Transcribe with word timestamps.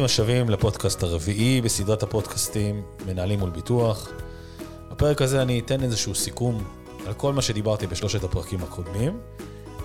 ברוכים 0.00 0.22
השבים 0.24 0.50
לפודקאסט 0.50 1.02
הרביעי 1.02 1.60
בסדרת 1.60 2.02
הפודקאסטים 2.02 2.82
מנהלים 3.06 3.38
מול 3.38 3.50
ביטוח. 3.50 4.08
בפרק 4.90 5.22
הזה 5.22 5.42
אני 5.42 5.60
אתן 5.60 5.82
איזשהו 5.82 6.14
סיכום 6.14 6.64
על 7.06 7.14
כל 7.14 7.32
מה 7.32 7.42
שדיברתי 7.42 7.86
בשלושת 7.86 8.24
הפרקים 8.24 8.62
הקודמים, 8.62 9.20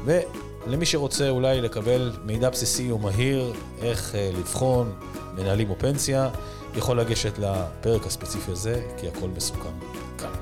ולמי 0.06 0.86
שרוצה 0.86 1.30
אולי 1.30 1.62
לקבל 1.62 2.12
מידע 2.26 2.50
בסיסי 2.50 2.92
ומהיר 2.92 3.54
איך 3.82 4.16
אה, 4.16 4.32
לבחון 4.40 4.94
מנהלים 5.36 5.70
או 5.70 5.76
פנסיה, 5.80 6.30
יכול 6.76 7.00
לגשת 7.00 7.40
לפרק 7.40 8.06
הספציפי 8.06 8.52
הזה, 8.52 8.82
כי 8.98 9.08
הכל 9.08 9.28
מסוכם 9.28 9.80
כאן. 10.18 10.34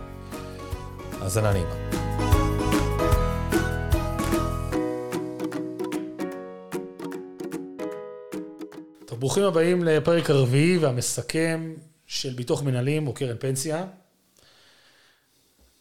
האזנה 1.21 1.53
נעימה. 1.53 2.02
ברוכים 9.23 9.43
הבאים 9.43 9.83
לפרק 9.83 10.29
הרביעי 10.29 10.77
והמסכם 10.77 11.73
של 12.07 12.33
ביטוח 12.33 12.63
מנהלים 12.63 13.07
או 13.07 13.13
קרן 13.13 13.37
פנסיה. 13.39 13.85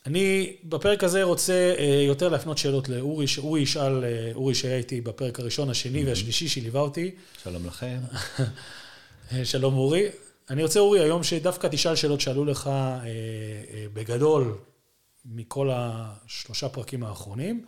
אני 0.06 0.56
בפרק 0.64 1.04
הזה 1.04 1.22
רוצה 1.22 1.74
אה, 1.78 2.04
יותר 2.06 2.28
להפנות 2.28 2.58
שאלות 2.58 2.88
לאורי, 2.88 3.26
שאורי 3.26 3.60
ישאל, 3.60 4.04
אה, 4.04 4.30
אורי 4.34 4.54
שהיה 4.54 4.76
איתי 4.76 5.00
בפרק 5.00 5.40
הראשון, 5.40 5.70
השני 5.70 6.04
והשלישי 6.04 6.48
שליווה 6.48 6.80
אותי. 6.80 7.10
שלום 7.42 7.66
לכם. 7.66 7.98
אה, 9.32 9.44
שלום 9.44 9.74
אורי. 9.74 10.08
אני 10.50 10.62
רוצה 10.62 10.80
אורי 10.80 11.00
היום 11.00 11.22
שדווקא 11.22 11.68
תשאל 11.70 11.96
שאלות 11.96 12.20
שעלו 12.20 12.44
לך 12.44 12.70
בגדול 13.92 14.58
מכל 15.24 15.70
השלושה 15.72 16.68
פרקים 16.68 17.04
האחרונים, 17.04 17.64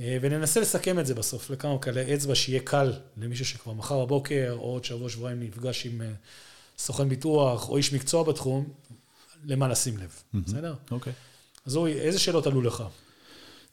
וננסה 0.00 0.60
לסכם 0.60 0.98
את 0.98 1.06
זה 1.06 1.14
בסוף 1.14 1.50
לכמה 1.50 1.78
כאלה 1.78 2.14
אצבע 2.14 2.34
שיהיה 2.34 2.60
קל 2.60 2.92
למישהו 3.16 3.44
שכבר 3.44 3.72
מחר 3.72 4.04
בבוקר 4.04 4.56
או 4.58 4.72
עוד 4.72 4.84
שבוע 4.84 5.08
שבועיים 5.08 5.40
נפגש 5.40 5.86
עם 5.86 6.02
סוכן 6.78 7.08
ביטוח 7.08 7.68
או 7.68 7.76
איש 7.76 7.92
מקצוע 7.92 8.22
בתחום, 8.22 8.68
למה 9.44 9.68
לשים 9.68 9.96
לב, 9.96 10.22
בסדר? 10.34 10.74
אוקיי. 10.90 11.12
אז 11.66 11.76
אורי, 11.76 12.00
איזה 12.00 12.18
שאלות 12.18 12.46
עלו 12.46 12.62
לך? 12.62 12.82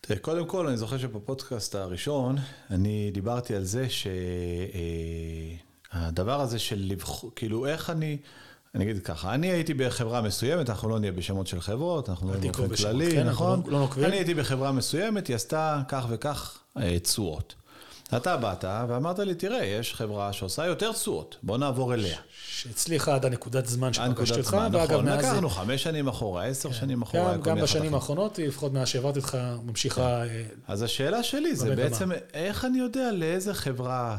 תראה, 0.02 0.20
קודם 0.20 0.46
כל, 0.46 0.68
אני 0.68 0.78
זוכר 0.78 0.98
שבפודקאסט 0.98 1.76
הראשון, 1.76 2.38
אני 2.70 3.12
דיברתי 3.14 3.56
על 3.56 3.64
זה 3.64 3.88
שהדבר 5.94 6.42
הזה 6.42 6.60
של 6.60 6.80
לבחור, 6.80 7.32
כאילו, 7.36 7.66
איך 7.68 7.90
אני, 7.90 8.18
אני 8.78 8.92
אגיד 8.92 9.04
ככה, 9.04 9.34
אני 9.34 9.48
הייתי 9.48 9.74
בחברה 9.74 10.22
מסוימת, 10.22 10.70
אנחנו 10.70 10.90
לא 10.90 11.00
נהיה 11.00 11.12
בשמות 11.12 11.48
של 11.48 11.62
חברות, 11.62 12.10
אנחנו 12.10 12.34
לא 12.34 12.40
באופן 12.40 12.76
כללי, 12.76 13.12
כן, 13.12 13.28
נכון? 13.28 13.62
לא 13.66 13.80
נוקבים. 13.80 14.06
אני 14.06 14.16
הייתי 14.16 14.34
בחברה 14.34 14.72
מסוימת, 14.72 15.28
היא 15.28 15.36
עשתה 15.36 15.82
כך 15.88 16.06
וכך 16.10 16.58
תשואות. 17.04 17.56
אתה 18.18 18.38
באת 18.38 18.66
ואמרת 18.88 19.20
לי, 19.20 19.36
תראה, 19.36 19.66
יש 19.66 19.94
חברה 19.94 20.34
שעושה 20.34 20.66
יותר 20.66 20.92
תשואות, 20.92 21.38
בוא 21.44 21.58
נעבור 21.58 21.94
אליה. 21.94 22.18
שהצליחה 22.48 23.16
עד 23.16 23.26
הנקודת 23.26 23.66
זמן 23.66 23.94
שפגשתי 23.94 24.40
אותך, 24.40 24.58
ואגב, 24.74 24.92
נכון, 24.92 25.06
מאז... 25.06 25.26
לקחנו 25.26 25.50
חמש 25.50 25.84
שנים 25.84 26.08
אחורה, 26.08 26.46
עשר 26.46 26.70
כן. 26.70 26.76
שנים 26.76 27.02
אחורה. 27.02 27.34
גם, 27.34 27.42
גם 27.42 27.62
בשנים 27.62 27.94
האחרונות, 27.94 28.40
לפחות 28.40 28.74
מאז 28.74 28.88
שהעברתי 28.88 29.20
אותך, 29.20 29.38
ממשיכה... 29.64 30.24
כן. 30.28 30.60
אז 30.68 30.82
השאלה 30.82 31.24
שלי 31.24 31.56
זה 31.56 31.76
בעצם, 31.76 32.12
איך 32.34 32.66
אני 32.66 32.80
יודע 32.80 33.12
לאיזה 33.12 33.54
חברה 33.54 34.18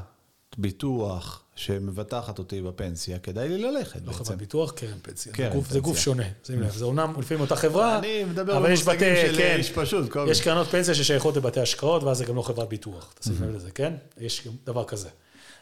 ביטוח 0.58 1.42
שמבטחת 1.54 2.38
אותי 2.38 2.62
בפנסיה, 2.62 3.18
כדאי 3.18 3.48
לי 3.48 3.58
ללכת 3.58 4.00
לא 4.04 4.12
בעצם. 4.12 4.24
חברת 4.24 4.38
ביטוח, 4.38 4.70
קרן 4.70 4.98
פנסיה. 5.02 5.32
קרן 5.32 5.50
זה, 5.50 5.56
גוף, 5.56 5.70
זה 5.70 5.80
גוף 5.80 5.98
שונה, 5.98 6.24
שים 6.46 6.60
לב, 6.62 6.72
זה 6.72 6.84
אומנם 6.84 7.14
לפעמים 7.18 7.40
אותה 7.40 7.56
חברה, 7.56 7.98
אני 7.98 8.24
מדבר 8.24 8.60
במושגים 8.60 9.16
של 9.26 9.36
כן, 9.38 9.56
איש 9.58 9.70
פשוט. 9.70 10.16
יש 10.30 10.40
קרנות 10.40 10.66
פנסיה 10.66 10.94
ששייכות 10.94 11.36
לבתי 11.36 11.60
השקעות, 11.60 12.02
ואז 12.02 12.18
זה 12.18 12.24
גם 12.24 12.36
לא 12.36 12.42
חברת 12.42 12.68
ביטוח, 12.68 13.14
תשים 13.18 13.34
לב 13.40 13.54
לזה, 13.54 13.70
כן? 13.70 13.92
יש 14.18 14.48
דבר 14.64 14.84
כזה. 14.84 15.08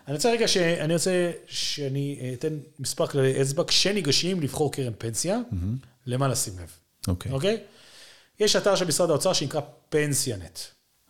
אני 0.06 0.14
רוצה 0.16 0.30
רגע 0.30 0.48
ש... 0.48 0.56
אני 0.56 0.94
רוצה 0.94 1.30
שאני 1.46 2.34
אתן 2.38 2.58
מספר 2.78 3.06
כללי 3.06 3.42
אצבע, 3.42 3.64
כשניגשים 3.66 4.40
לבחור 4.40 4.72
קרן 4.72 4.92
פנסיה, 4.98 5.38
למה 6.06 6.28
לשים 6.28 6.52
לב. 6.58 6.70
אוקיי. 7.08 7.32
אוקיי? 7.32 7.60
יש 8.40 8.56
אתר 8.56 8.76
של 8.76 8.84
משרד 8.84 9.10
האוצר 9.10 9.32
שנקרא 9.32 9.60
פנסיונט. 9.88 10.58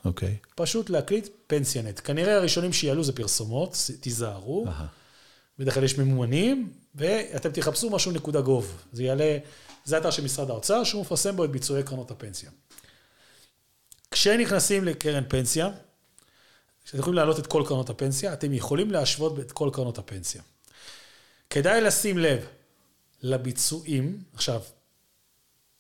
אוקיי. 0.05 0.37
פשוט 0.55 0.91
להקליט 0.91 1.29
פנסיונט. 1.47 2.01
כנראה 2.05 2.37
הראשונים 2.37 2.73
שיעלו 2.73 3.05
זה 3.05 3.13
פרסומות, 3.13 3.77
תיזהרו. 4.01 4.67
בדרך 5.59 5.75
כלל 5.75 5.85
יש 5.85 5.99
ממומנים, 5.99 6.73
ואתם 6.95 7.51
תחפשו 7.51 7.91
משהו 7.91 8.13
נקודה 8.13 8.41
גוב. 8.41 8.83
זה 8.93 9.03
יעלה, 9.03 9.39
זה 9.85 9.99
אתר 9.99 10.11
של 10.11 10.25
משרד 10.25 10.51
האוצר, 10.51 10.85
שהוא 10.85 11.03
מפרסם 11.03 11.37
בו 11.37 11.45
את 11.45 11.51
ביצועי 11.51 11.83
קרנות 11.83 12.11
הפנסיה. 12.11 12.51
כשנכנסים 14.11 14.85
לקרן 14.85 15.25
פנסיה, 15.29 15.71
כשאתם 16.85 16.99
יכולים 16.99 17.15
להעלות 17.15 17.39
את 17.39 17.47
כל 17.47 17.63
קרנות 17.67 17.91
הפנסיה, 17.91 18.33
אתם 18.33 18.53
יכולים 18.53 18.91
להשוות 18.91 19.41
את 19.41 19.53
כל 19.53 19.71
קרנות 19.73 19.99
הפנסיה. 19.99 20.43
כדאי 21.51 21.81
לשים 21.81 22.19
לב 22.19 22.47
לביצועים, 23.23 24.23
עכשיו, 24.35 24.61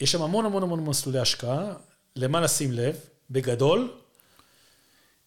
יש 0.00 0.12
שם 0.12 0.22
המון 0.22 0.46
המון 0.46 0.62
המון 0.62 0.84
מסלולי 0.84 1.18
השקעה, 1.18 1.74
למה 2.16 2.40
לשים 2.40 2.72
לב, 2.72 2.96
בגדול, 3.30 3.92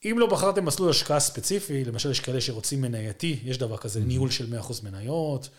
אם 0.06 0.16
לא 0.20 0.28
בחרתם 0.28 0.66
מסלול 0.66 0.90
השקעה 0.90 1.20
ספציפי, 1.20 1.86
למשל 1.86 2.12
יש 2.12 2.20
כאלה 2.20 2.42
שרוצים 2.42 2.82
מנייתי, 2.82 3.40
יש 3.44 3.58
דבר 3.58 3.78
כזה, 3.78 4.00
ניהול 4.00 4.32
של 4.32 4.60
100% 4.60 4.74
מניות, 4.84 5.50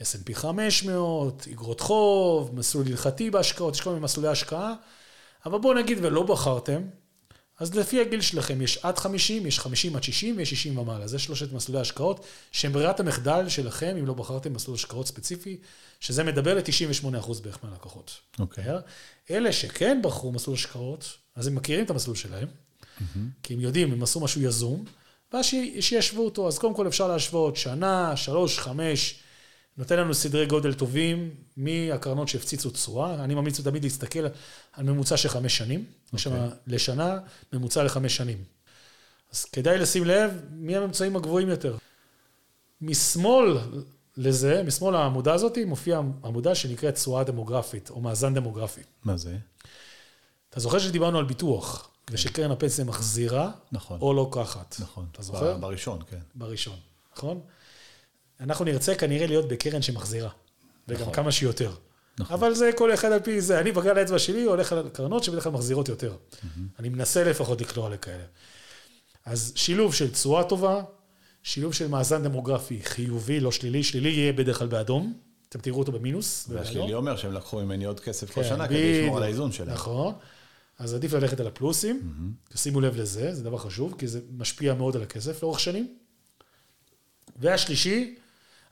S&P 0.00 0.34
500, 0.34 1.46
אגרות 1.52 1.80
חוב, 1.80 2.50
מסלול 2.54 2.86
הלכתי 2.86 3.30
בהשקעות, 3.30 3.74
יש 3.74 3.80
כל 3.80 3.90
מיני 3.90 4.02
מסלולי 4.02 4.28
השקעה, 4.28 4.74
אבל 5.46 5.58
בואו 5.58 5.74
נגיד 5.74 5.98
ולא 6.00 6.22
בחרתם, 6.22 6.82
אז 7.58 7.74
לפי 7.74 8.00
הגיל 8.00 8.20
שלכם 8.20 8.62
יש 8.62 8.78
עד 8.82 8.98
50, 8.98 9.46
יש 9.46 9.58
50 9.58 9.96
עד 9.96 10.02
60 10.02 10.36
ויש 10.36 10.50
60 10.50 10.78
ומעלה. 10.78 11.06
זה 11.06 11.18
שלושת 11.18 11.52
מסלולי 11.52 11.80
השקעות, 11.80 12.26
שהם 12.52 12.72
ברירת 12.72 13.00
המחדל 13.00 13.48
שלכם, 13.48 13.96
אם 13.98 14.06
לא 14.06 14.14
בחרתם 14.14 14.52
מסלול 14.52 14.74
השקעות 14.74 15.06
ספציפי, 15.06 15.58
שזה 16.00 16.24
מדבר 16.24 16.54
ל-98% 16.54 17.42
בערך 17.42 17.58
מהלקוחות. 17.64 18.12
אוקיי. 18.38 18.64
Okay. 18.64 18.80
אלה 19.30 19.52
שכן 19.52 20.00
בחרו 20.02 20.32
מסלול 20.32 20.54
השקעות, 20.56 21.16
אז 21.36 21.46
הם 21.46 21.54
מכירים 21.54 21.84
את 21.84 21.90
המסלול 21.90 22.16
שלהם. 22.16 22.48
כי 23.42 23.54
הם 23.54 23.60
יודעים, 23.60 23.92
הם 23.92 24.02
עשו 24.02 24.20
משהו 24.20 24.42
יזום, 24.42 24.84
ואז 25.32 25.44
שישוו 25.80 26.24
אותו. 26.24 26.48
אז 26.48 26.58
קודם 26.58 26.74
כל 26.74 26.86
אפשר 26.86 27.08
להשוות 27.08 27.56
שנה, 27.56 28.16
שלוש, 28.16 28.58
חמש, 28.58 29.20
נותן 29.76 29.98
לנו 29.98 30.14
סדרי 30.14 30.46
גודל 30.46 30.74
טובים 30.74 31.30
מהקרנות 31.56 32.28
שהפציצו 32.28 32.70
תשואה. 32.70 33.24
אני 33.24 33.34
ממליץ 33.34 33.60
תמיד 33.60 33.84
להסתכל 33.84 34.26
על 34.72 34.84
ממוצע 34.84 35.16
של 35.16 35.28
חמש 35.28 35.58
שנים, 35.58 35.84
okay. 36.14 36.26
אוקיי. 36.26 36.48
לשנה, 36.66 37.18
ממוצע 37.52 37.82
לחמש 37.82 38.16
שנים. 38.16 38.44
אז 39.32 39.44
כדאי 39.44 39.78
לשים 39.78 40.04
לב 40.04 40.40
מי 40.50 40.76
הממצאים 40.76 41.16
הגבוהים 41.16 41.48
יותר. 41.48 41.76
משמאל 42.80 43.58
לזה, 44.16 44.62
משמאל 44.66 44.94
העמודה 44.94 45.34
הזאת, 45.34 45.58
מופיע 45.66 46.00
עמודה 46.24 46.54
שנקראת 46.54 46.94
תשואה 46.94 47.24
דמוגרפית, 47.24 47.90
או 47.90 48.00
מאזן 48.00 48.34
דמוגרפי. 48.34 48.80
מה 49.04 49.16
זה? 49.16 49.36
אתה 50.50 50.60
זוכר 50.60 50.78
שדיברנו 50.78 51.18
על 51.18 51.24
ביטוח, 51.24 51.90
כן. 52.08 52.14
ושקרן 52.14 52.50
הפנסיה 52.50 52.84
מחזירה, 52.84 53.50
נכון. 53.72 54.00
או 54.00 54.12
לוקחת. 54.12 54.76
נכון. 54.80 55.06
אתה 55.12 55.22
זוכר? 55.22 55.56
בראשון, 55.56 55.98
כן. 56.10 56.18
בראשון, 56.34 56.76
נכון? 57.16 57.40
אנחנו 58.40 58.64
נרצה 58.64 58.94
כנראה 58.94 59.26
להיות 59.26 59.48
בקרן 59.48 59.82
שמחזירה, 59.82 60.30
וגם 60.88 61.00
נכון. 61.00 61.14
כמה 61.14 61.32
שיותר. 61.32 61.72
נכון. 62.18 62.36
אבל 62.36 62.54
זה 62.54 62.70
כל 62.76 62.94
אחד 62.94 63.12
על 63.12 63.20
פי 63.20 63.40
זה. 63.40 63.60
אני 63.60 63.72
בגלל 63.72 63.98
האצבע 63.98 64.18
שלי 64.18 64.42
הולך 64.42 64.72
על 64.72 64.88
קרנות 64.92 65.24
שבדרך 65.24 65.44
כלל 65.44 65.52
מחזירות 65.52 65.88
יותר. 65.88 66.16
Mm-hmm. 66.16 66.46
אני 66.78 66.88
מנסה 66.88 67.24
לפחות 67.24 67.60
לקלוע 67.60 67.90
לכאלה. 67.90 68.24
אז 69.24 69.52
שילוב 69.56 69.94
של 69.94 70.10
תשואה 70.10 70.44
טובה, 70.44 70.82
שילוב 71.42 71.74
של 71.74 71.88
מאזן 71.88 72.22
דמוגרפי 72.22 72.80
חיובי, 72.84 73.40
לא 73.40 73.52
שלילי, 73.52 73.84
שלילי 73.84 74.08
יהיה 74.08 74.32
בדרך 74.32 74.58
כלל 74.58 74.68
באדום, 74.68 75.12
אתם 75.48 75.58
תראו 75.58 75.78
אותו 75.78 75.92
במינוס. 75.92 76.46
והשלילי 76.48 76.94
אומר 76.94 77.16
שהם 77.16 77.32
לקחו 77.32 77.60
ממני 77.60 77.84
עוד 77.84 78.00
כסף 78.00 78.34
כל 78.34 78.42
כן, 78.42 78.48
שנה 78.48 78.68
כדי 78.68 79.02
לשמור 79.02 79.16
על 79.16 79.22
האיזון 79.22 79.52
שלהם. 79.52 79.74
נכון, 79.74 80.14
אז 80.78 80.94
עדיף 80.94 81.12
ללכת 81.12 81.40
על 81.40 81.46
הפלוסים, 81.46 82.00
mm-hmm. 82.02 82.58
שימו 82.58 82.80
לב 82.80 82.96
לזה, 82.96 83.34
זה 83.34 83.44
דבר 83.44 83.58
חשוב, 83.58 83.94
כי 83.98 84.08
זה 84.08 84.20
משפיע 84.36 84.74
מאוד 84.74 84.96
על 84.96 85.02
הכסף 85.02 85.42
לאורך 85.42 85.60
שנים. 85.60 85.96
והשלישי, 87.36 88.16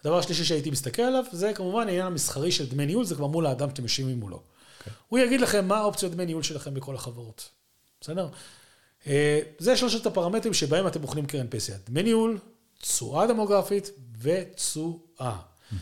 הדבר 0.00 0.18
השלישי 0.18 0.44
שהייתי 0.44 0.70
מסתכל 0.70 1.02
עליו, 1.02 1.24
זה 1.32 1.52
כמובן 1.54 1.86
העניין 1.86 2.06
המסחרי 2.06 2.52
של 2.52 2.66
דמי 2.66 2.86
ניהול, 2.86 3.04
זה 3.04 3.14
כבר 3.14 3.26
מול 3.26 3.46
האדם 3.46 3.70
שאתם 3.70 3.82
יושבים 3.82 4.20
מולו. 4.20 4.36
Okay. 4.36 4.40
אוקיי. 4.80 4.92
הוא 5.08 5.18
יגיד 5.18 5.40
לכם 5.40 5.68
מה 5.68 5.76
האופציות 5.76 6.12
דמי 6.12 6.26
ניהול 6.26 6.42
שלכם 6.42 6.74
בכל 6.74 6.94
החברות. 6.94 7.48
בסדר? 8.00 8.28
אה, 9.06 9.40
זה 9.58 9.76
שלושת 9.76 10.06
הפרמטרים 10.06 10.54
שבהם 10.54 10.86
אתם 10.86 11.00
בוחנים 11.00 11.26
קרן 11.26 11.46
פנסיה. 11.50 11.76
דמי 11.86 12.02
ניהול, 12.02 12.38
תשואה 12.80 13.26
דמוגרפית 13.26 13.90
ותשואה. 14.20 14.98
Mm-hmm. 15.18 15.74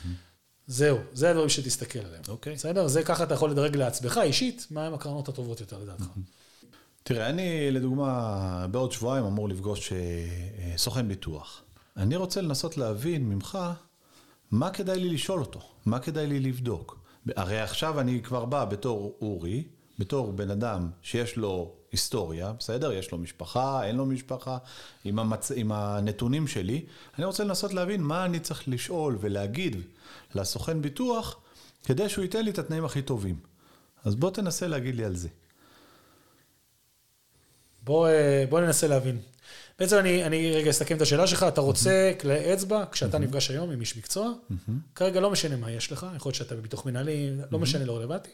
זהו, 0.66 0.98
זה 1.12 1.30
הדברים 1.30 1.48
שתסתכל 1.48 1.98
עליהם. 1.98 2.22
אוקיי. 2.28 2.54
בסדר? 2.54 2.88
זה 2.88 3.02
ככה 3.02 3.24
אתה 3.24 3.34
יכול 3.34 3.50
לדרג 3.50 3.76
לעצמך 3.76 4.20
אישית, 4.22 4.66
מהם 4.70 4.94
הקרנות 4.94 5.28
הטובות 5.28 5.60
יותר 5.60 5.78
לדעתך. 5.78 6.04
תראה, 7.02 7.30
אני 7.30 7.70
לדוגמה, 7.70 8.66
בעוד 8.70 8.92
שבועיים 8.92 9.24
אמור 9.24 9.48
לפגוש 9.48 9.92
אה, 9.92 9.98
אה, 9.98 10.72
סוכן 10.76 11.08
ביטוח. 11.08 11.62
אני 11.96 12.16
רוצה 12.16 12.40
לנסות 12.40 12.76
להבין 12.76 13.28
ממך 13.28 13.58
מה 14.50 14.70
כדאי 14.70 15.00
לי 15.00 15.08
לשאול 15.08 15.40
אותו, 15.40 15.60
מה 15.86 15.98
כדאי 15.98 16.26
לי 16.26 16.40
לבדוק. 16.40 16.98
הרי 17.36 17.60
עכשיו 17.60 18.00
אני 18.00 18.22
כבר 18.22 18.44
בא 18.44 18.64
בתור 18.64 19.16
אורי, 19.20 19.64
בתור 19.98 20.32
בן 20.32 20.50
אדם 20.50 20.90
שיש 21.02 21.36
לו 21.36 21.72
היסטוריה, 21.92 22.52
בסדר? 22.58 22.92
יש 22.92 23.12
לו 23.12 23.18
משפחה, 23.18 23.84
אין 23.84 23.96
לו 23.96 24.06
משפחה, 24.06 24.58
עם, 25.04 25.18
המצ... 25.18 25.50
עם 25.56 25.72
הנתונים 25.72 26.46
שלי, 26.46 26.84
אני 27.18 27.24
רוצה 27.24 27.44
לנסות 27.44 27.74
להבין 27.74 28.02
מה 28.02 28.24
אני 28.24 28.40
צריך 28.40 28.68
לשאול 28.68 29.18
ולהגיד 29.20 29.76
לסוכן 30.34 30.82
ביטוח, 30.82 31.36
כדי 31.84 32.08
שהוא 32.08 32.22
ייתן 32.22 32.44
לי 32.44 32.50
את 32.50 32.58
התנאים 32.58 32.84
הכי 32.84 33.02
טובים. 33.02 33.36
אז 34.04 34.14
בוא 34.14 34.30
תנסה 34.30 34.66
להגיד 34.66 34.94
לי 34.94 35.04
על 35.04 35.16
זה. 35.16 35.28
בוא, 37.84 38.08
אה, 38.08 38.44
בוא 38.48 38.60
ננסה 38.60 38.86
להבין. 38.86 39.18
בעצם 39.78 39.98
אני, 39.98 40.24
אני 40.24 40.52
רגע 40.52 40.70
אסכם 40.70 40.96
את 40.96 41.02
השאלה 41.02 41.26
שלך, 41.26 41.42
אתה 41.42 41.60
רוצה 41.60 42.12
כלי 42.20 42.54
אצבע, 42.54 42.84
כשאתה 42.92 43.18
נפגש 43.18 43.50
היום 43.50 43.70
עם 43.70 43.80
איש 43.80 43.96
מקצוע, 43.96 44.32
כרגע 44.94 45.20
לא 45.20 45.30
משנה 45.30 45.56
מה 45.56 45.70
יש 45.70 45.92
לך, 45.92 46.06
יכול 46.16 46.30
להיות 46.30 46.36
שאתה 46.36 46.54
בביטוח 46.54 46.86
מנהלי, 46.86 47.30
לא 47.50 47.58
משנה, 47.58 47.84
לא 47.84 47.96
רלוונטי. 47.96 48.30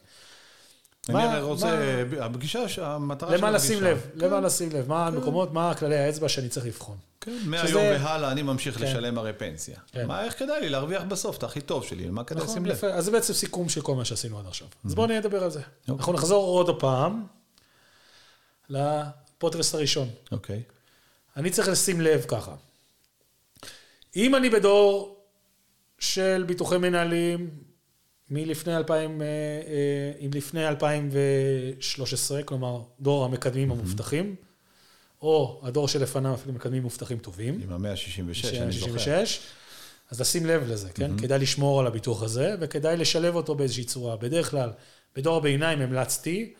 אני 1.16 1.40
רוצה, 1.40 2.02
הפגישה, 2.20 2.58
המטרה 2.78 3.30
של 3.30 3.36
למה 3.36 3.48
הפגישה. 3.48 3.74
לשים 3.74 3.84
לב? 3.84 4.06
למה 4.14 4.40
לשים 4.40 4.72
לב? 4.72 4.88
מה 4.88 5.06
המקומות, 5.06 5.52
מה 5.52 5.74
כללי 5.74 5.96
האצבע 5.98 6.28
שאני 6.28 6.48
צריך 6.48 6.66
לבחון? 6.66 6.96
כן, 7.20 7.38
מהיום 7.44 7.82
והלאה 7.82 8.32
אני 8.32 8.42
ממשיך 8.42 8.78
כן. 8.78 8.84
לשלם 8.84 9.18
הרי 9.18 9.32
פנסיה. 9.32 9.76
כן. 9.92 10.06
מה, 10.06 10.24
איך 10.24 10.38
כדאי 10.38 10.60
לי 10.60 10.68
להרוויח 10.68 11.02
בסוף 11.02 11.38
את 11.38 11.42
הכי 11.42 11.60
טוב 11.60 11.84
שלי? 11.84 12.10
מה 12.10 12.24
כדאי 12.24 12.42
נכון, 12.42 12.54
לשים 12.54 12.66
לב? 12.66 12.84
אז 12.84 13.04
זה 13.04 13.10
בעצם 13.10 13.32
סיכום 13.32 13.68
של 13.68 13.80
כל 13.80 13.94
מה 13.94 14.04
שעשינו 14.04 14.38
עד 14.38 14.46
עכשיו. 14.46 14.68
אז 14.84 14.94
בואו 14.94 15.06
נדבר 15.06 15.44
על 15.44 15.50
זה. 15.50 15.60
אנחנו 15.88 16.12
נחזור 16.12 16.44
עוד 16.46 16.80
פעם 16.80 17.26
לפודקאסט 18.68 19.74
הראשון. 19.74 20.08
אוקיי. 20.32 20.62
אני 21.36 21.50
צריך 21.50 21.68
לשים 21.68 22.00
לב 22.00 22.24
ככה. 22.28 22.54
אם 24.16 24.36
אני 24.36 24.50
בדור 24.50 25.16
של 25.98 26.44
ביטוחי 26.46 26.78
מנהלים 26.78 27.50
מלפני 28.30 28.76
2000, 28.76 29.22
אה, 29.22 29.26
אה, 29.26 29.32
אם 30.20 30.30
לפני 30.34 30.68
2013, 30.68 32.42
כלומר 32.42 32.82
דור 33.00 33.24
המקדמים 33.24 33.70
המובטחים, 33.70 34.34
או 35.22 35.60
הדור 35.64 35.88
שלפניו 35.88 36.34
אפילו 36.34 36.52
מקדמים 36.54 36.82
מובטחים 36.82 37.18
טובים, 37.18 37.60
עם 37.62 37.72
ה-166, 37.72 38.56
אני 38.62 38.72
זוכר. 38.72 38.98
66, 38.98 39.40
אז 40.10 40.20
לשים 40.20 40.46
לב 40.46 40.68
לזה, 40.68 40.90
כן? 40.90 41.18
כדאי 41.18 41.38
לשמור 41.38 41.80
על 41.80 41.86
הביטוח 41.86 42.22
הזה, 42.22 42.54
וכדאי 42.60 42.96
לשלב 42.96 43.34
אותו 43.34 43.54
באיזושהי 43.54 43.84
צורה. 43.84 44.16
בדרך 44.16 44.50
כלל, 44.50 44.70
בדור 45.16 45.36
הביניים 45.36 45.80
המלצתי 45.80 46.52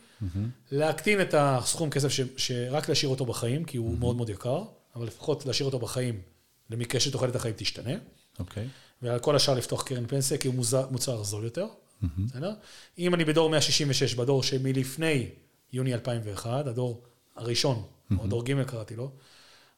להקטין 0.71 1.21
את 1.21 1.33
הסכום 1.37 1.89
כסף, 1.89 2.09
ש, 2.09 2.21
שרק 2.37 2.89
להשאיר 2.89 3.09
אותו 3.09 3.25
בחיים, 3.25 3.65
כי 3.65 3.77
הוא 3.77 3.97
מאוד 3.97 4.15
מאוד 4.15 4.29
יקר, 4.29 4.63
אבל 4.95 5.07
לפחות 5.07 5.45
להשאיר 5.45 5.65
אותו 5.65 5.79
בחיים, 5.79 6.21
למקרה 6.69 7.01
שתוחלת 7.01 7.35
החיים 7.35 7.53
תשתנה, 7.57 7.93
אוקיי. 8.39 8.67
ועל 9.01 9.19
כל 9.19 9.35
השאר 9.35 9.53
לפתוח 9.53 9.83
קרן 9.83 10.07
פנסיה, 10.07 10.37
כי 10.37 10.47
הוא 10.47 10.55
מוזר, 10.55 10.87
מוצר 10.91 11.23
זול 11.23 11.43
יותר, 11.43 11.67
בסדר? 12.27 12.53
אם 12.99 13.13
אני 13.13 13.25
בדור 13.25 13.49
166, 13.49 14.15
בדור 14.15 14.43
שמלפני 14.43 15.29
יוני 15.73 15.93
2001, 15.93 16.67
הדור 16.67 17.01
הראשון, 17.35 17.83
או 18.19 18.27
דור 18.27 18.45
ג' 18.45 18.63
קראתי 18.63 18.95
לו, 18.95 19.11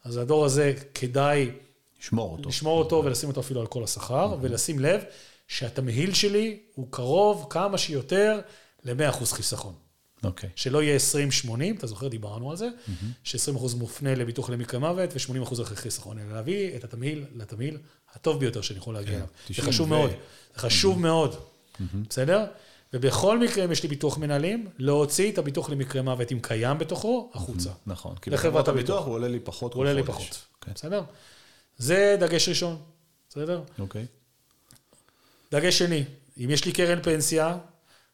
אז 0.03 0.17
הדור 0.17 0.45
הזה 0.45 0.73
כדאי 0.93 1.51
שמור 1.99 2.37
אותו. 2.37 2.49
לשמור 2.49 2.79
אותו 2.79 3.01
ולשים 3.05 3.29
אותו 3.29 3.41
אפילו 3.41 3.61
על 3.61 3.67
כל 3.67 3.83
השכר, 3.83 4.35
ולשים 4.41 4.79
לב 4.79 5.01
שהתמהיל 5.47 6.13
שלי 6.13 6.59
הוא 6.75 6.87
קרוב 6.89 7.47
כמה 7.49 7.77
שיותר 7.77 8.39
ל-100% 8.83 9.25
חיסכון. 9.25 9.73
אוקיי. 10.23 10.49
שלא 10.55 10.83
יהיה 10.83 10.97
20-80, 11.45 11.49
אתה 11.77 11.87
זוכר, 11.87 12.07
דיברנו 12.07 12.51
על 12.51 12.57
זה, 12.57 12.69
ש-20% 13.23 13.75
מופנה 13.75 14.15
לביטוח 14.15 14.49
למקרה 14.49 14.79
מוות 14.79 15.09
ו-80% 15.13 15.61
אחרי 15.61 15.77
חיסכון, 15.77 16.19
אלא 16.19 16.33
להביא 16.33 16.75
את 16.75 16.83
התמהיל 16.83 17.25
לתמהיל 17.35 17.77
הטוב 18.13 18.39
ביותר 18.39 18.61
שאני 18.61 18.79
יכול 18.79 18.93
להגיע 18.93 19.15
אליו. 19.15 19.27
זה 19.47 19.53
90 19.53 19.67
חשוב 19.67 19.87
ו- 19.87 19.89
מאוד, 19.89 20.09
זה 20.55 20.59
חשוב 20.59 20.99
מאוד, 20.99 21.35
בסדר? 22.09 22.45
ובכל 22.93 23.39
מקרה, 23.39 23.65
אם 23.65 23.71
יש 23.71 23.83
לי 23.83 23.89
ביטוח 23.89 24.17
מנהלים, 24.17 24.69
להוציא 24.77 25.31
את 25.31 25.37
הביטוח 25.37 25.69
למקרה 25.69 26.01
מוות, 26.01 26.31
אם 26.31 26.39
קיים 26.41 26.77
בתוכו, 26.77 27.31
החוצה. 27.33 27.69
נכון. 27.85 28.15
כי 28.15 28.29
לחברת 28.29 28.51
בחברת 28.51 28.67
הביטוח. 28.67 29.05
הוא 29.05 29.13
עולה 29.13 29.27
לי 29.27 29.39
פחות 29.39 29.73
הוא 29.73 29.79
עולה 29.79 29.93
לי 29.93 30.03
פחות, 30.03 30.23
חודש. 30.23 30.43
כן. 30.61 30.71
בסדר? 30.75 31.03
זה 31.77 32.17
דגש 32.19 32.49
ראשון, 32.49 32.77
בסדר? 33.29 33.61
אוקיי. 33.79 34.05
דגש 35.51 35.77
שני, 35.79 36.03
אם 36.43 36.49
יש 36.49 36.65
לי 36.65 36.71
קרן 36.71 37.01
פנסיה, 37.01 37.57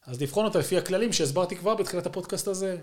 אז 0.05 0.21
לבחון 0.21 0.45
אותה 0.45 0.59
לפי 0.59 0.77
הכללים 0.77 1.13
שהסברתי 1.13 1.55
כבר 1.55 1.75
בתחילת 1.75 2.05
הפודקאסט 2.05 2.47
הזה. 2.47 2.77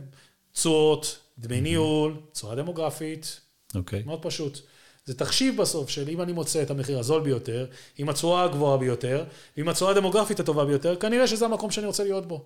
תשואות, 0.52 1.18
דמי 1.38 1.60
ניהול, 1.60 2.16
תשואה 2.32 2.54
דמוגרפית, 2.54 3.40
אוקיי. 3.74 4.02
מאוד 4.06 4.22
פשוט. 4.22 4.58
זה 5.04 5.14
תחשיב 5.14 5.60
בסוף 5.60 5.90
של 5.90 6.08
אם 6.08 6.20
אני 6.20 6.32
מוצא 6.32 6.62
את 6.62 6.70
המחיר 6.70 6.98
הזול 6.98 7.22
ביותר, 7.22 7.66
עם 7.98 8.08
התשואה 8.08 8.44
הגבוהה 8.44 8.78
ביותר, 8.78 9.24
ועם 9.56 9.68
התשואה 9.68 9.90
הדמוגרפית 9.90 10.40
הטובה 10.40 10.64
ביותר, 10.64 10.96
כנראה 10.96 11.26
שזה 11.26 11.44
המקום 11.44 11.70
שאני 11.70 11.86
רוצה 11.86 12.04
להיות 12.04 12.26
בו. 12.26 12.44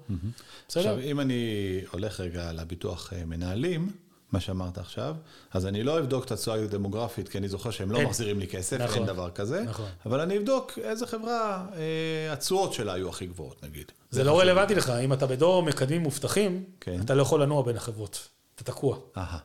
בסדר? 0.69 0.81
עכשיו, 0.81 1.11
אם 1.11 1.21
אני 1.21 1.45
הולך 1.93 2.21
רגע 2.21 2.53
לביטוח 2.53 3.13
אה, 3.13 3.25
מנהלים, 3.25 3.91
מה 4.33 4.41
שאמרת 4.41 4.79
עכשיו, 4.79 5.15
אז 5.53 5.67
אני 5.67 5.83
לא 5.83 5.99
אבדוק 5.99 6.25
את 6.25 6.33
התשואה 6.33 6.63
הדמוגרפית, 6.63 7.29
כי 7.29 7.39
אני 7.39 7.49
זוכר 7.49 7.71
שהם 7.71 7.91
לא 7.91 7.99
אין. 7.99 8.07
מחזירים 8.07 8.41
לי 8.41 8.47
כסף, 8.49 8.81
נכון. 8.81 8.97
אין 8.97 9.07
דבר 9.07 9.31
כזה, 9.31 9.63
נכון. 9.63 9.87
אבל 10.07 10.21
אני 10.21 10.39
אבדוק 10.39 10.79
איזה 10.83 11.07
חברה, 11.07 11.67
אה, 11.77 12.33
התשואות 12.33 12.73
שלה 12.73 12.93
היו 12.93 13.09
הכי 13.09 13.27
גבוהות, 13.27 13.63
נגיד. 13.65 13.93
זה 14.11 14.25
לא 14.25 14.41
רלוונטי 14.41 14.75
לך, 14.75 14.91
אם 14.91 15.13
אתה 15.13 15.27
בדור 15.27 15.63
מקדמים 15.63 16.01
מובטחים, 16.01 16.65
כן. 16.81 17.01
אתה 17.05 17.15
לא 17.15 17.23
יכול 17.23 17.43
לנוע 17.43 17.63
בין 17.63 17.77
החברות. 17.77 18.29
אתה 18.55 18.65
תקוע. 18.65 18.97
אהה, 19.17 19.39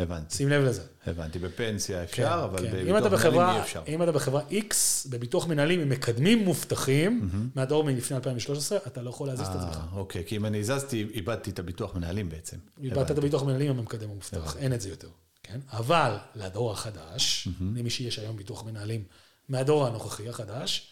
הבנתי. 0.00 0.36
שים 0.36 0.48
לב 0.48 0.62
לזה. 0.64 0.82
הבנתי, 1.06 1.38
בפנסיה 1.38 2.02
אפשר, 2.02 2.48
אבל 2.50 2.58
כן. 2.58 2.72
בביטוח 2.72 3.24
מנהלים 3.24 3.56
אי 3.56 3.60
אפשר. 3.60 3.82
אם 3.88 4.02
אתה 4.02 4.12
בחברה 4.12 4.42
X, 4.50 4.74
בביטוח 5.10 5.46
מנהלים 5.46 5.80
עם 5.80 5.88
מקדמים 5.88 6.44
מובטחים, 6.44 7.30
מהדור 7.54 7.84
מלפני 7.84 8.16
2013, 8.16 8.78
אתה 8.86 9.02
לא 9.02 9.10
יכול 9.10 9.28
להזיז 9.28 9.46
את 9.46 9.54
עצמך. 9.54 9.76
אה, 9.76 9.98
אוקיי, 9.98 10.24
כי 10.26 10.36
אם 10.36 10.46
אני 10.46 10.58
הזזתי, 10.58 11.06
איבדתי 11.14 11.50
את 11.50 11.58
הביטוח 11.58 11.94
מנהלים 11.94 12.28
בעצם. 12.28 12.56
איבדת 12.82 13.10
את 13.10 13.18
הביטוח 13.18 13.42
מנהלים 13.42 13.70
עם 13.70 13.78
המקדם 13.78 14.10
המובטח, 14.10 14.56
אין 14.56 14.72
את 14.72 14.80
זה 14.80 14.88
יותר. 14.88 15.08
כן? 15.42 15.60
אבל 15.72 16.16
לדור 16.34 16.72
החדש, 16.72 17.48
למי 17.60 17.90
שיש 17.90 18.18
היום 18.18 18.36
ביטוח 18.36 18.64
מנהלים 18.64 19.04
מהדור 19.48 19.86
הנוכחי 19.86 20.28
החדש, 20.28 20.90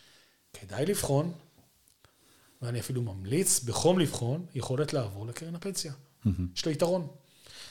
כדאי 0.53 0.87
לבחון, 0.87 1.33
ואני 2.63 2.81
אפילו 2.81 3.03
ממליץ 3.03 3.65
בחום 3.65 3.99
לבחון, 3.99 4.47
יכולת 4.55 4.93
לעבור 4.93 5.27
לקרן 5.27 5.55
הפנסיה. 5.55 5.93
יש 6.57 6.67
לו 6.67 6.73
יתרון. 6.73 7.07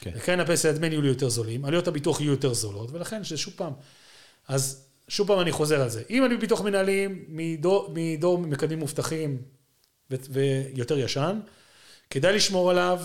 כן. 0.00 0.10
לקרן 0.14 0.40
הפנסיה 0.40 0.72
דמי 0.72 0.88
ניהול 0.88 1.04
יהיו 1.04 1.12
יותר 1.12 1.28
זולים, 1.28 1.64
עלויות 1.64 1.88
הביטוח 1.88 2.20
יהיו 2.20 2.30
יותר 2.30 2.54
זולות, 2.54 2.90
ולכן 2.92 3.24
שזה 3.24 3.36
שוב 3.36 3.54
פעם. 3.56 3.72
אז 4.48 4.84
שוב 5.08 5.26
פעם 5.26 5.40
אני 5.40 5.52
חוזר 5.52 5.80
על 5.80 5.88
זה. 5.88 6.02
אם 6.10 6.24
אני 6.24 6.36
בביטוח 6.36 6.60
מנהלים 6.60 7.24
מדור, 7.28 7.94
מדור 7.94 8.38
מקדמים 8.38 8.78
מובטחים 8.78 9.42
ויותר 10.10 10.98
ישן, 10.98 11.40
כדאי 12.10 12.32
לשמור 12.32 12.70
עליו, 12.70 13.00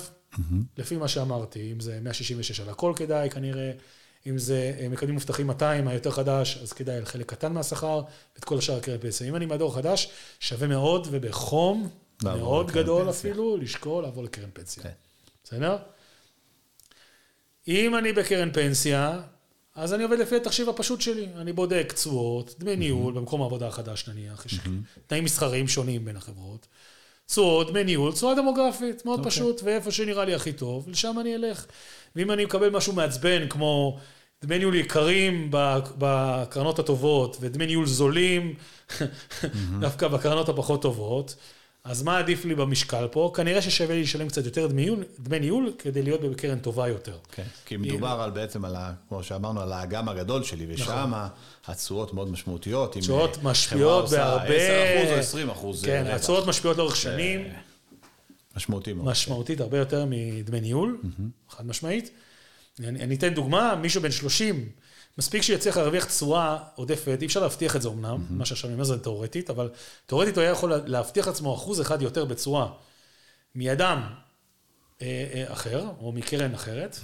לפי 0.77 0.97
מה 0.97 1.07
שאמרתי, 1.07 1.71
אם 1.71 1.79
זה 1.79 1.99
166 2.01 2.59
על 2.59 2.69
הכל 2.69 2.93
כדאי 2.95 3.29
כנראה, 3.29 3.71
אם 4.27 4.37
זה 4.37 4.75
אה, 4.79 4.89
מקדמים 4.89 5.13
מובטחים 5.13 5.47
200, 5.47 5.87
היותר 5.87 6.11
חדש, 6.11 6.57
אז 6.61 6.73
כדאי 6.73 6.95
על 6.95 7.05
חלק 7.05 7.29
קטן 7.29 7.53
מהשכר, 7.53 8.01
ואת 8.35 8.43
כל 8.43 8.57
השאר 8.57 8.79
קרן 8.79 8.97
פנסיה. 8.97 9.29
אם 9.29 9.35
אני 9.35 9.45
מהדור 9.45 9.75
חדש, 9.75 10.09
שווה 10.39 10.67
מאוד 10.67 11.07
ובחום 11.11 11.89
מאוד 12.23 12.71
גדול 12.71 13.05
פנסיה. 13.05 13.31
אפילו, 13.31 13.57
לשקול 13.57 14.03
לעבור 14.03 14.23
לקרן 14.23 14.49
פנסיה. 14.53 14.83
כן. 14.83 14.89
בסדר? 15.43 15.77
אם 17.67 17.95
אני 17.95 18.13
בקרן 18.13 18.51
פנסיה, 18.51 19.19
אז 19.75 19.93
אני 19.93 20.03
עובד 20.03 20.19
לפי 20.19 20.35
התחשיב 20.35 20.69
הפשוט 20.69 21.01
שלי. 21.01 21.27
אני 21.37 21.53
בודק 21.53 21.93
תשואות, 21.95 22.55
דמי 22.59 22.75
ניהול, 22.75 23.13
במקום 23.13 23.41
העבודה 23.41 23.67
החדש 23.67 24.07
נניח, 24.07 24.45
יש 24.45 24.59
תנאים 25.07 25.23
מסחריים 25.23 25.67
שונים 25.67 26.05
בין 26.05 26.17
החברות. 26.17 26.67
תשואות, 27.25 27.71
דמי 27.71 27.83
ניהול, 27.83 28.11
תשואה 28.11 28.35
דמוגרפית, 28.35 29.05
מאוד 29.05 29.19
אוקיי. 29.19 29.31
פשוט, 29.31 29.61
ואיפה 29.63 29.91
שנראה 29.91 30.25
לי 30.25 30.35
הכי 30.35 30.53
טוב, 30.53 30.89
לשם 30.89 31.19
אני 31.19 31.35
אלך. 31.35 31.65
ואם 32.15 32.31
אני 32.31 32.45
מקבל 32.45 32.69
משהו 32.69 32.93
מעצבן, 32.93 33.47
כמו 33.49 33.99
דמי 34.41 34.57
ניהול 34.57 34.75
יקרים 34.75 35.51
בקרנות 35.97 36.79
הטובות, 36.79 37.37
ודמי 37.41 37.65
ניהול 37.65 37.85
זולים 37.85 38.55
דווקא 39.81 40.07
בקרנות 40.07 40.49
הפחות 40.49 40.81
טובות, 40.81 41.35
אז 41.83 42.03
מה 42.03 42.17
עדיף 42.17 42.45
לי 42.45 42.55
במשקל 42.55 43.07
פה? 43.11 43.31
כנראה 43.35 43.61
ששווה 43.61 43.95
לי 43.95 44.01
לשלם 44.01 44.27
קצת 44.27 44.45
יותר 44.45 44.67
דמי 44.67 44.81
ניהול, 44.81 45.03
דמי 45.19 45.39
ניהול 45.39 45.73
כדי 45.79 46.01
להיות 46.01 46.21
בקרן 46.21 46.59
טובה 46.59 46.87
יותר. 46.87 47.17
כן, 47.31 47.43
כי 47.65 47.77
מדובר 47.77 48.07
על 48.21 48.31
בעצם 48.31 48.65
על, 48.65 48.75
ה, 48.75 48.93
כמו 49.09 49.23
שאמרנו, 49.23 49.61
על 49.61 49.73
האגם 49.73 50.09
הגדול 50.09 50.43
שלי, 50.43 50.65
ושם 50.69 50.83
נכון. 50.83 51.13
התשואות 51.67 52.13
מאוד 52.13 52.31
משמעותיות. 52.31 52.95
אם, 52.95 53.01
תשואות 53.01 53.29
אה, 53.29 53.35
חברה 53.35 53.51
משפיעות 53.51 54.03
עושה 54.03 54.17
בהרבה... 54.17 54.55
10% 55.41 55.47
או 55.47 55.73
20% 55.73 55.85
כן. 55.85 56.05
התשואות 56.07 56.47
משפיעות 56.47 56.77
לאורך 56.77 56.95
שנים, 56.95 57.47
משמעותי 58.57 58.93
מאוד. 58.93 59.07
משמעותית 59.07 59.61
הרבה 59.61 59.77
יותר 59.77 60.05
מדמי 60.07 60.61
ניהול, 60.61 61.01
חד 61.49 61.65
משמעית. 61.65 62.11
אני, 62.79 63.03
אני 63.03 63.15
אתן 63.15 63.33
דוגמה, 63.33 63.75
מישהו 63.75 64.01
בן 64.01 64.11
30, 64.11 64.69
מספיק 65.17 65.41
שיצליח 65.41 65.77
להרוויח 65.77 66.05
תשואה 66.05 66.57
עודפת, 66.75 67.17
אי 67.21 67.25
אפשר 67.25 67.39
להבטיח 67.39 67.75
את 67.75 67.81
זה 67.81 67.89
אמנם, 67.89 68.25
מה 68.29 68.45
שעכשיו 68.45 68.67
אני 68.67 68.73
אומר 68.73 68.83
זה 68.83 68.99
תיאורטית, 68.99 69.49
אבל 69.49 69.69
תיאורטית 70.05 70.35
הוא 70.35 70.41
היה 70.41 70.51
יכול 70.51 70.73
להבטיח 70.85 71.27
לעצמו 71.27 71.55
אחוז 71.55 71.81
אחד 71.81 72.01
יותר 72.01 72.25
בתשואה 72.25 72.67
מאדם 73.55 74.03
אה, 75.01 75.29
אה, 75.33 75.53
אחר, 75.53 75.85
או 75.99 76.11
מקרן 76.11 76.53
אחרת. 76.53 76.99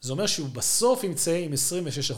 זה 0.00 0.12
אומר 0.12 0.26
שהוא 0.26 0.48
בסוף 0.48 1.04
ימצא 1.04 1.34
עם 1.34 1.52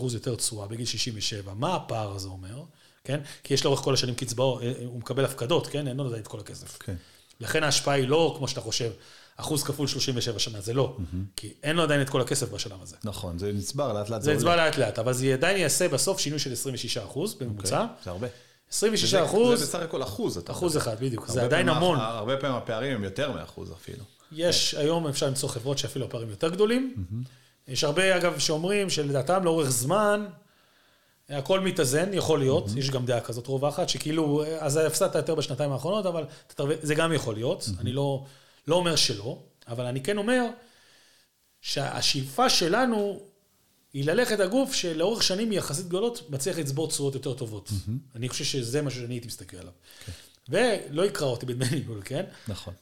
26% 0.01 0.15
יותר 0.15 0.35
תשואה 0.35 0.69
בגיל 0.69 0.87
67. 0.87 1.55
מה 1.55 1.75
הפער 1.75 2.15
הזה 2.15 2.29
אומר? 2.29 2.63
כן? 3.05 3.21
כי 3.43 3.55
יש 3.55 3.65
לאורך 3.65 3.81
כל 3.81 3.95
השנים 3.95 4.15
קצבאות, 4.15 4.63
אה, 4.63 4.73
הוא 4.85 4.99
מקבל 4.99 5.25
הפקדות, 5.25 5.67
כן? 5.67 5.89
אין 5.89 5.97
לו 5.97 6.07
עדיין 6.07 6.23
את 6.23 6.29
כל 6.29 6.41
הכסף. 6.41 6.79
כן. 6.79 6.95
לכן 7.41 7.63
ההשפעה 7.63 7.95
היא 7.95 8.09
לא 8.09 8.35
כמו 8.39 8.49
שאתה 8.49 8.61
חושב, 8.61 8.91
אחוז 9.37 9.63
כפול 9.63 9.87
37 9.87 10.39
שנה, 10.39 10.61
זה 10.61 10.75
לא. 10.75 10.97
כי 11.37 11.53
אין 11.63 11.77
לו 11.77 11.83
עדיין 11.83 12.01
את 12.03 12.09
כל 12.11 12.21
הכסף 12.21 12.51
בשלב 12.53 12.83
הזה. 12.83 12.97
נכון, 13.05 13.39
זה 13.39 13.53
נצבר 13.53 13.93
לאט 13.93 14.09
לאט. 14.11 14.23
זה. 14.23 14.35
נצבע 14.35 14.57
לאט 14.57 14.79
לאט, 14.79 14.99
אבל 14.99 15.13
זה 15.13 15.33
עדיין 15.33 15.57
יעשה 15.57 15.89
בסוף 15.89 16.21
שינוי 16.21 16.39
של 16.39 16.53
26 16.53 16.97
אחוז 16.99 17.35
בממוצע. 17.35 17.81
אוקיי, 17.83 17.95
זה 18.05 18.11
הרבה. 18.11 18.27
26 18.73 19.11
זה- 19.11 19.25
אחוז, 19.25 19.59
זה 19.61 19.67
בסך 19.67 19.79
הכל 19.81 20.03
אחוז. 20.03 20.39
אתה 20.39 20.53
אחוז. 20.53 20.77
אחד, 20.77 20.97
בדיוק. 21.01 21.29
זה 21.29 21.43
עדיין 21.43 21.67
פעמים 21.67 21.83
המון. 21.83 21.99
הרבה 22.01 22.37
פעמים 22.37 22.57
הפערים 22.57 22.95
הם 22.95 23.05
יותר 23.05 23.33
מאחוז 23.33 23.73
אפילו. 23.73 24.05
יש, 24.33 24.75
היום 24.75 25.07
אפשר 25.07 25.27
למצוא 25.27 25.49
חברות 25.49 25.79
שאפילו 25.79 26.05
הפערים 26.07 26.31
יותר 26.31 26.49
גדולים. 26.49 26.95
יש 27.69 27.85
הרבה, 27.85 28.17
אגב, 28.17 28.39
שאומרים 28.39 28.91
שלדעתם 28.91 29.45
לאורך 29.45 29.69
זמן, 29.71 30.27
הכל 31.29 31.61
מתאזן, 31.61 32.09
יכול 32.13 32.39
להיות, 32.39 32.65
יש 32.77 32.91
גם 32.91 33.07
דעה 33.07 33.21
כזאת 33.21 33.47
רווחת, 33.47 33.89
שכאילו, 33.89 34.45
אז 34.59 34.77
הפסדת 34.77 35.15
יותר 35.15 35.35
בשנתיים 35.35 35.73
האחרונות, 35.73 36.07
אבל 36.07 36.25
זה 36.83 36.95
גם 36.95 37.13
יכול 37.13 37.35
להיות, 37.35 37.69
אני 37.81 37.93
לא, 37.93 38.25
לא 38.67 38.75
אומר 38.77 38.97
שלא, 38.97 39.43
אבל 39.69 39.85
אני 39.85 40.03
כן 40.03 40.19
אומר 40.19 40.47
שהשאיפה 41.61 42.51
שלנו 42.51 43.21
היא 43.93 44.05
ללכת 44.05 44.41
הגוף 44.41 44.73
שלאורך 44.75 45.23
שנים 45.23 45.53
יחסית 45.53 45.87
גדולות 45.89 46.31
מצליח 46.31 46.59
לצבור 46.59 46.89
תשואות 46.89 47.15
יותר 47.15 47.35
טובות. 47.35 47.71
אני 48.15 48.29
חושב 48.29 48.45
שזה 48.45 48.83
מה 48.83 48.91
שאני 48.91 49.15
הייתי 49.15 49.27
מסתכל 49.27 49.57
עליו. 49.57 49.73
ולא 50.49 51.07
יקרא 51.07 51.27
אותי 51.27 51.47
בדמי 51.47 51.67
ניהול, 51.71 52.03
כן? 52.05 52.25
נכון. 52.49 52.75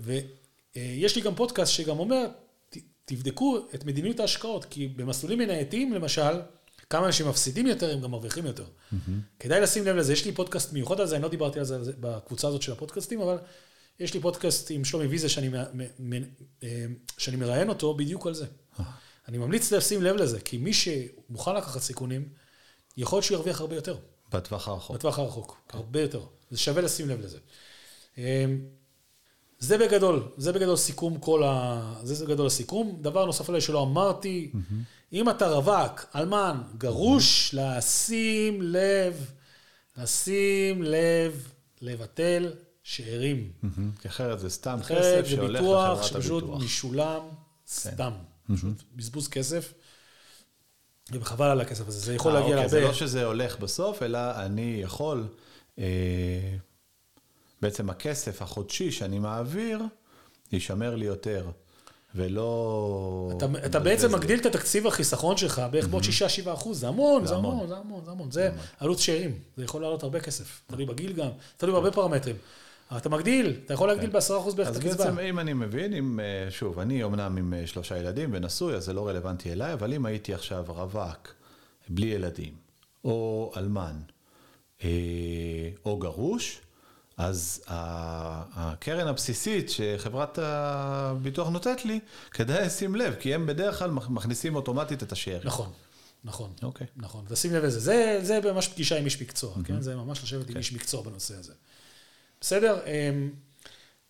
ויש 0.00 1.16
לי 1.16 1.22
גם 1.22 1.34
פודקאסט 1.34 1.72
שגם 1.72 1.98
אומר, 1.98 2.26
ת- 2.70 2.76
תבדקו 3.04 3.58
את 3.74 3.84
מדיניות 3.84 4.20
ההשקעות, 4.20 4.64
כי 4.64 4.88
במסלולים 4.88 5.38
מנייתיים, 5.38 5.92
למשל, 5.92 6.40
כמה 6.90 7.06
אנשים 7.06 7.28
מפסידים 7.28 7.66
יותר, 7.66 7.92
הם 7.92 8.00
גם 8.00 8.10
מרוויחים 8.10 8.46
יותר. 8.46 8.64
כדאי 9.38 9.60
לשים 9.60 9.84
לב 9.86 9.96
לזה, 9.96 10.12
יש 10.12 10.24
לי 10.24 10.32
פודקאסט 10.32 10.72
מיוחד 10.72 11.00
על 11.00 11.06
זה, 11.06 11.14
אני 11.16 11.22
לא 11.22 11.28
דיברתי 11.28 11.58
על 11.58 11.64
זה 11.64 11.92
בקבוצה 12.00 12.48
הזאת 12.48 12.62
של 12.62 12.72
הפודקאסטים, 12.72 13.20
אבל 13.20 13.36
יש 14.00 14.14
לי 14.14 14.20
פודקאסט 14.20 14.70
עם 14.70 14.84
שלומי 14.84 15.06
ויזה 15.06 15.28
שאני, 15.28 15.50
אה, 16.62 16.86
שאני 17.18 17.36
מראיין 17.36 17.68
אותו 17.68 17.94
בדיוק 17.94 18.26
על 18.26 18.34
זה. 18.34 18.46
אני 19.28 19.38
ממליץ 19.38 19.72
לשים 19.72 20.02
לב 20.02 20.16
לזה, 20.16 20.40
כי 20.40 20.58
מי 20.58 20.72
שמוכן 20.72 21.54
לקחת 21.54 21.80
סיכונים, 21.80 22.28
יכול 22.96 23.16
להיות 23.16 23.24
שהוא 23.24 23.36
ירוויח 23.36 23.60
הרבה 23.60 23.74
יותר. 23.74 23.96
בטווח 24.32 24.68
הרחוק. 24.68 24.96
בטווח 24.96 25.18
הרחוק, 25.18 25.60
הרבה 25.72 26.00
יותר. 26.00 26.22
זה 26.50 26.58
שווה 26.58 26.82
לשים 26.82 27.08
לב 27.08 27.20
לזה. 27.20 27.38
אמ, 28.18 28.22
זה 29.58 29.78
בגדול, 29.78 30.28
זה 30.36 30.52
בגדול 30.52 30.76
סיכום 30.76 31.18
כל 31.18 31.42
ה... 31.42 31.94
זה, 32.02 32.14
זה 32.14 32.26
בגדול 32.26 32.46
הסיכום. 32.46 32.98
דבר 33.00 33.26
נוסף 33.26 33.48
אולי 33.48 33.60
שלא 33.60 33.82
אמרתי, 33.82 34.52
אם 35.12 35.30
אתה 35.30 35.48
רווק, 35.48 36.06
אלמן, 36.14 36.62
גרוש, 36.78 37.54
לשים 37.54 38.62
לב, 38.62 39.30
לשים 39.96 40.82
לב, 40.82 41.48
לבטל 41.82 42.52
שאירים. 42.84 43.52
כי 44.00 44.08
אחרת 44.08 44.40
זה 44.40 44.50
סתם 44.50 44.78
אחרת 44.80 44.98
כסף 44.98 45.30
זה 45.30 45.36
שהולך 45.36 45.60
ביטוח 45.60 45.98
לחברת 45.98 46.04
שפשוט 46.04 46.42
הביטוח. 46.42 46.58
כן. 46.58 46.64
משולם 46.64 47.20
סתם. 47.68 48.12
פשוט 48.54 48.82
בזבוז 48.96 49.28
כסף. 49.28 49.72
וחבל 51.12 51.46
על 51.46 51.60
הכסף 51.60 51.88
הזה, 51.88 52.00
זה 52.00 52.14
יכול 52.14 52.32
אה, 52.32 52.40
להגיע 52.40 52.56
אוקיי, 52.56 52.68
זה 52.68 52.76
להרבה... 52.76 52.92
לא 52.92 52.98
שזה 52.98 53.24
הולך 53.24 53.58
בסוף, 53.58 54.02
אלא 54.02 54.18
אני 54.18 54.78
יכול, 54.82 55.26
אה, 55.78 55.84
בעצם 57.62 57.90
הכסף 57.90 58.42
החודשי 58.42 58.92
שאני 58.92 59.18
מעביר, 59.18 59.82
יישמר 60.52 60.96
לי 60.96 61.06
יותר, 61.06 61.46
ולא... 62.14 63.30
אתה, 63.66 63.80
בעצם. 63.80 64.14
מגדיל 64.14 64.40
את 64.40 64.46
התקציב 64.46 64.86
החיסכון 64.86 65.36
שלך 65.36 65.62
בערך 65.70 65.88
בעוד 65.88 66.02
6-7 66.02 66.54
אחוז, 66.54 66.80
זה 66.80 66.88
המון, 66.88 67.26
זה 67.26 67.34
המון. 67.34 67.52
המון, 67.52 67.68
זה 67.68 67.76
המון, 67.76 68.04
זה 68.04 68.10
המון. 68.10 68.30
זה 68.30 68.50
עלות 68.78 68.98
שאירים, 68.98 69.38
זה 69.56 69.64
יכול 69.64 69.82
לעלות 69.82 70.02
הרבה 70.02 70.20
כסף, 70.20 70.60
תלוי 70.66 70.86
בגיל 70.86 71.12
גם, 71.12 71.30
תלוי 71.56 71.72
בהרבה 71.72 71.90
פרמטרים. 71.90 72.36
אתה 72.96 73.08
מגדיל, 73.08 73.56
אתה 73.64 73.74
יכול 73.74 73.88
להגדיל 73.88 74.10
ב-10 74.10 74.18
אחוז 74.40 74.54
בערך 74.54 74.68
את 74.68 74.74
אז 74.76 74.78
הקצבה. 74.86 75.04
בעצם, 75.04 75.18
אם 75.18 75.38
אני 75.38 75.52
מבין, 75.52 75.94
אם, 75.94 76.20
אה, 76.20 76.50
שוב, 76.50 76.78
אני 76.78 77.04
אמנם 77.04 77.36
עם 77.36 77.54
אה, 77.54 77.66
שלושה 77.66 77.98
ילדים 77.98 78.30
ונשוי, 78.32 78.74
אז 78.74 78.84
זה 78.84 78.92
לא 78.92 79.08
רלוונטי 79.08 79.52
אליי, 79.52 79.72
אבל 79.72 79.92
אם 79.94 80.06
הייתי 80.06 80.34
עכשיו 80.34 80.64
רווק, 80.68 81.34
בלי 81.88 82.06
ילדים, 82.06 82.54
או 83.04 83.52
אלמן, 83.56 83.96
אה, 84.84 84.88
או 85.84 85.98
גרוש, 85.98 86.60
אז 87.16 87.62
הקרן 87.68 89.06
הבסיסית 89.08 89.70
שחברת 89.70 90.38
הביטוח 90.42 91.48
נותנת 91.48 91.84
לי, 91.84 92.00
כדאי 92.30 92.66
לשים 92.66 92.96
לב, 92.96 93.14
כי 93.20 93.34
הם 93.34 93.46
בדרך 93.46 93.78
כלל 93.78 93.90
מכ- 93.90 94.08
מכניסים 94.10 94.56
אוטומטית 94.56 95.02
את 95.02 95.12
השאר. 95.12 95.40
נכון, 95.44 95.70
נכון. 96.24 96.52
אוקיי. 96.62 96.86
נכון, 96.96 97.24
תשים 97.28 97.54
לב 97.54 97.64
לזה. 97.64 97.80
זה, 97.80 98.18
זה 98.22 98.52
ממש 98.52 98.68
פגישה 98.68 98.98
עם 98.98 99.04
איש 99.04 99.22
מקצוע, 99.22 99.54
כן? 99.64 99.80
זה 99.80 99.96
ממש 99.96 100.22
לשבת 100.22 100.50
עם 100.50 100.56
איש 100.56 100.72
מקצוע 100.72 101.02
בנושא 101.02 101.34
הזה. 101.36 101.52
בסדר? 102.44 102.78
אמ, 102.86 103.30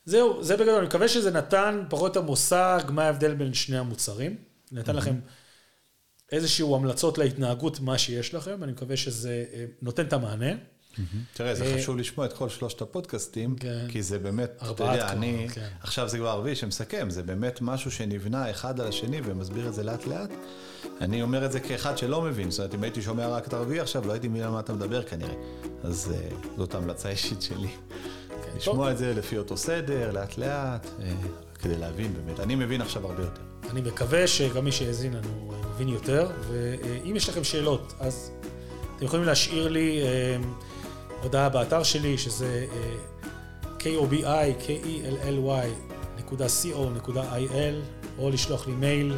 זהו, 0.04 0.42
זה 0.42 0.56
בגדול, 0.56 0.74
אני 0.74 0.86
מקווה 0.86 1.08
שזה 1.08 1.30
נתן 1.30 1.84
פחות 1.90 2.16
המושג 2.16 2.80
מה 2.88 3.04
ההבדל 3.04 3.34
בין 3.34 3.54
שני 3.54 3.78
המוצרים. 3.78 4.36
נתן 4.72 4.96
לכם 4.96 5.14
איזשהו 6.32 6.76
המלצות 6.76 7.18
להתנהגות, 7.18 7.80
מה 7.80 7.98
שיש 7.98 8.34
לכם, 8.34 8.64
אני 8.64 8.72
מקווה 8.72 8.96
שזה 8.96 9.44
אה, 9.52 9.64
נותן 9.82 10.06
את 10.06 10.12
המענה. 10.12 10.52
תראה, 11.32 11.54
זה 11.54 11.64
אה, 11.64 11.78
חשוב 11.78 11.96
לשמוע 11.96 12.26
את 12.26 12.32
כל 12.32 12.48
שלושת 12.48 12.82
הפודקאסטים, 12.82 13.56
כן. 13.56 13.86
כי 13.88 14.02
זה 14.02 14.18
באמת, 14.18 14.50
אתה 14.56 14.84
יודע, 14.84 15.08
אני, 15.08 15.46
כן. 15.52 15.68
עכשיו 15.80 16.08
זה 16.08 16.18
כבר 16.18 16.28
ערבי 16.28 16.56
שמסכם, 16.56 17.10
זה 17.10 17.22
באמת 17.22 17.58
משהו 17.60 17.90
שנבנה 17.90 18.50
אחד 18.50 18.80
על 18.80 18.88
השני 18.88 19.20
ומסביר 19.24 19.68
את 19.68 19.74
זה 19.74 19.82
לאט 19.82 20.06
לאט. 20.06 20.30
אני 21.00 21.22
אומר 21.22 21.46
את 21.46 21.52
זה 21.52 21.60
כאחד 21.60 21.98
שלא 21.98 22.22
מבין, 22.22 22.50
זאת 22.50 22.58
אומרת, 22.58 22.74
אם 22.74 22.82
הייתי 22.82 23.02
שומע 23.02 23.28
רק 23.28 23.48
את 23.48 23.52
הרביעי 23.52 23.80
עכשיו, 23.80 24.06
לא 24.06 24.12
הייתי 24.12 24.28
מבין 24.28 24.42
על 24.42 24.50
מה 24.50 24.60
אתה 24.60 24.72
מדבר 24.72 25.02
כנראה. 25.02 25.34
אז 25.82 26.14
אה, 26.14 26.36
זאת 26.56 26.74
המלצה 26.74 27.08
אישית 27.08 27.42
שלי. 27.42 27.70
לשמוע 28.56 28.90
את 28.90 28.98
זה 28.98 29.14
לפי 29.14 29.38
אותו 29.38 29.56
סדר, 29.56 30.10
לאט 30.12 30.38
לאט, 30.38 30.86
אה, 31.02 31.12
כדי 31.58 31.76
להבין 31.76 32.14
באמת. 32.14 32.40
אני 32.40 32.54
מבין 32.54 32.80
עכשיו 32.80 33.06
הרבה 33.06 33.22
יותר. 33.22 33.42
אני 33.70 33.80
מקווה 33.80 34.26
שגם 34.26 34.64
מי 34.64 34.72
שהאזין 34.72 35.12
לנו 35.12 35.52
אה, 35.52 35.68
מבין 35.74 35.88
יותר, 35.88 36.30
ואם 36.48 37.16
יש 37.16 37.28
לכם 37.28 37.44
שאלות, 37.44 37.94
אז 38.00 38.30
אתם 38.96 39.04
יכולים 39.04 39.24
להשאיר 39.24 39.68
לי 39.68 40.02
אה, 40.02 40.36
הודעה 41.22 41.48
באתר 41.48 41.82
שלי, 41.82 42.18
שזה 42.18 42.66
אה, 42.72 42.94
kobi, 43.80 44.22
k-e-l-l-y, 44.66 45.66
נקודה 46.18 46.46
co.il, 46.46 47.74
או 48.18 48.30
לשלוח 48.30 48.66
לי 48.66 48.72
מייל 48.72 49.16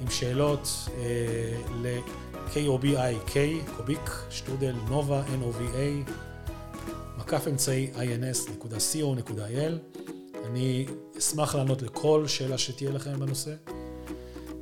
עם 0.00 0.10
שאלות 0.10 0.88
אה, 0.98 1.04
ל-kobi, 1.82 2.96
k, 3.28 3.36
קוביק, 3.76 4.10
שטרודל, 4.30 4.74
נובה, 4.88 5.22
n-o-v-a, 5.22 6.10
מקף 7.28 7.48
אמצעי 7.48 7.90
ins.co.il. 7.94 9.98
אני 10.46 10.86
אשמח 11.18 11.54
לענות 11.54 11.82
לכל 11.82 12.26
שאלה 12.26 12.58
שתהיה 12.58 12.90
לכם 12.90 13.20
בנושא. 13.20 13.50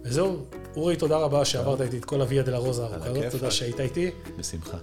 וזהו, 0.02 0.44
אורי, 0.76 0.96
תודה 0.96 1.16
רבה 1.16 1.44
שעברת 1.44 1.80
איתי 1.80 1.98
את 1.98 2.04
כל 2.04 2.20
הוויה 2.20 2.42
דלה 2.42 2.58
רוזה 2.58 2.82
הארוכה 2.82 3.10
הזאת. 3.10 3.24
תודה 3.30 3.50
שהיית 3.50 3.80
איתי. 3.80 4.10
בשמחה. 4.38 4.78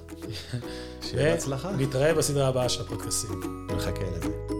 שיהיה 1.01 1.33
בהצלחה, 1.33 1.71
ונתראה 1.77 2.13
בסדרה 2.13 2.47
הבאה 2.47 2.69
של 2.69 2.81
הפודקאסים. 2.81 3.67
נחכה 3.75 4.05
לזה. 4.17 4.52